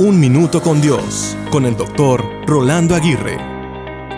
Un 0.00 0.18
Minuto 0.18 0.62
con 0.62 0.80
Dios, 0.80 1.36
con 1.50 1.66
el 1.66 1.76
doctor 1.76 2.24
Rolando 2.46 2.94
Aguirre. 2.94 3.36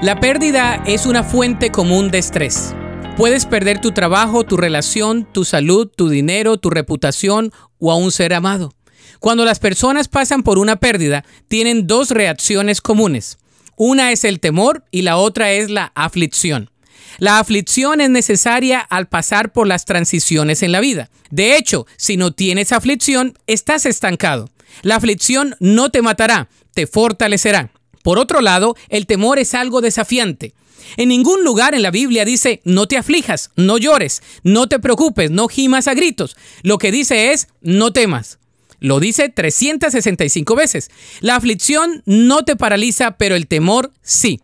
La 0.01 0.21
pérdida 0.21 0.81
es 0.87 1.07
una 1.07 1.25
fuente 1.25 1.73
común 1.73 2.12
de 2.12 2.19
estrés. 2.19 2.73
Puedes 3.17 3.47
perder 3.47 3.81
tu 3.81 3.91
trabajo, 3.91 4.45
tu 4.45 4.57
relación, 4.57 5.25
tu 5.25 5.45
salud, 5.45 5.89
tu 5.89 6.08
dinero, 6.08 6.57
tu 6.57 6.71
reputación 6.71 7.50
o 7.81 7.91
a 7.91 7.97
un 7.97 8.12
ser 8.12 8.32
amado. 8.32 8.73
Cuando 9.18 9.45
las 9.45 9.59
personas 9.59 10.07
pasan 10.07 10.45
por 10.45 10.61
una 10.61 10.77
pérdida, 10.77 11.24
tienen 11.48 11.88
dos 11.88 12.10
reacciones 12.10 12.80
comunes. 12.80 13.38
Una 13.74 14.12
es 14.12 14.22
el 14.22 14.38
temor 14.38 14.84
y 14.92 15.02
la 15.02 15.16
otra 15.16 15.50
es 15.50 15.68
la 15.68 15.90
aflicción. 15.96 16.70
La 17.18 17.40
aflicción 17.40 18.00
es 18.00 18.08
necesaria 18.08 18.78
al 18.78 19.08
pasar 19.08 19.50
por 19.52 19.66
las 19.66 19.84
transiciones 19.84 20.62
en 20.62 20.70
la 20.70 20.78
vida. 20.78 21.10
De 21.30 21.56
hecho, 21.56 21.88
si 21.96 22.16
no 22.16 22.30
tienes 22.30 22.70
aflicción, 22.70 23.36
estás 23.48 23.84
estancado. 23.84 24.48
La 24.80 24.96
aflicción 24.96 25.57
no 25.61 25.91
te 25.91 26.02
matará, 26.02 26.48
te 26.75 26.86
fortalecerá. 26.86 27.70
Por 28.02 28.19
otro 28.19 28.41
lado, 28.41 28.77
el 28.88 29.06
temor 29.06 29.38
es 29.38 29.55
algo 29.55 29.80
desafiante. 29.80 30.55
En 30.96 31.09
ningún 31.09 31.45
lugar 31.45 31.74
en 31.74 31.83
la 31.83 31.91
Biblia 31.91 32.24
dice, 32.24 32.60
no 32.65 32.87
te 32.87 32.96
aflijas, 32.96 33.51
no 33.56 33.79
llores, 33.79 34.23
no 34.43 34.66
te 34.66 34.79
preocupes, 34.79 35.30
no 35.30 35.48
gimas 35.48 35.88
a 35.88 35.95
gritos. 35.95 36.37
Lo 36.62 36.79
que 36.79 36.91
dice 36.91 37.32
es, 37.32 37.48
no 37.60 37.93
temas. 37.93 38.38
Lo 38.80 38.98
dice 38.98 39.29
365 39.29 40.56
veces. 40.56 40.91
La 41.20 41.37
aflicción 41.37 42.02
no 42.04 42.45
te 42.45 42.57
paraliza, 42.57 43.12
pero 43.12 43.37
el 43.37 43.46
temor 43.46 43.93
sí. 44.02 44.41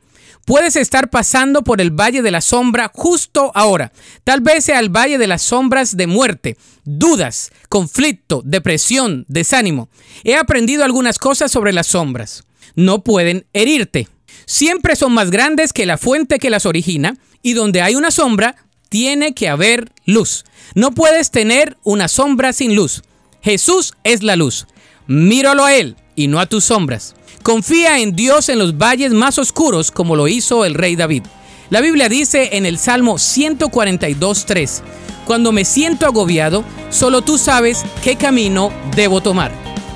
Puedes 0.48 0.76
estar 0.76 1.10
pasando 1.10 1.62
por 1.62 1.82
el 1.82 1.90
valle 1.90 2.22
de 2.22 2.30
la 2.30 2.40
sombra 2.40 2.90
justo 2.94 3.52
ahora. 3.54 3.92
Tal 4.24 4.40
vez 4.40 4.64
sea 4.64 4.78
el 4.78 4.88
valle 4.88 5.18
de 5.18 5.26
las 5.26 5.42
sombras 5.42 5.94
de 5.94 6.06
muerte, 6.06 6.56
dudas, 6.86 7.50
conflicto, 7.68 8.40
depresión, 8.46 9.26
desánimo. 9.28 9.90
He 10.24 10.36
aprendido 10.36 10.84
algunas 10.84 11.18
cosas 11.18 11.52
sobre 11.52 11.74
las 11.74 11.88
sombras. 11.88 12.44
No 12.74 13.04
pueden 13.04 13.44
herirte. 13.52 14.08
Siempre 14.46 14.96
son 14.96 15.12
más 15.12 15.30
grandes 15.30 15.74
que 15.74 15.84
la 15.84 15.98
fuente 15.98 16.38
que 16.38 16.48
las 16.48 16.64
origina 16.64 17.18
y 17.42 17.52
donde 17.52 17.82
hay 17.82 17.94
una 17.94 18.10
sombra, 18.10 18.56
tiene 18.88 19.34
que 19.34 19.50
haber 19.50 19.92
luz. 20.06 20.46
No 20.74 20.92
puedes 20.92 21.30
tener 21.30 21.76
una 21.84 22.08
sombra 22.08 22.54
sin 22.54 22.74
luz. 22.74 23.02
Jesús 23.42 23.92
es 24.02 24.22
la 24.22 24.34
luz. 24.34 24.66
Míralo 25.06 25.66
a 25.66 25.76
Él 25.76 25.96
y 26.18 26.26
no 26.26 26.40
a 26.40 26.46
tus 26.46 26.64
sombras. 26.64 27.14
Confía 27.44 28.00
en 28.00 28.16
Dios 28.16 28.48
en 28.48 28.58
los 28.58 28.76
valles 28.76 29.12
más 29.12 29.38
oscuros 29.38 29.92
como 29.92 30.16
lo 30.16 30.26
hizo 30.26 30.64
el 30.64 30.74
rey 30.74 30.96
David. 30.96 31.22
La 31.70 31.80
Biblia 31.80 32.08
dice 32.08 32.56
en 32.56 32.66
el 32.66 32.76
Salmo 32.78 33.14
142.3, 33.14 34.80
Cuando 35.26 35.52
me 35.52 35.64
siento 35.64 36.06
agobiado, 36.06 36.64
solo 36.90 37.22
tú 37.22 37.38
sabes 37.38 37.84
qué 38.02 38.16
camino 38.16 38.72
debo 38.96 39.20
tomar. 39.20 39.52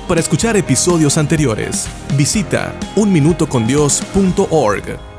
Para 0.07 0.21
escuchar 0.21 0.55
episodios 0.55 1.17
anteriores, 1.17 1.87
visita 2.15 2.73
unminutocondios.org. 2.95 5.12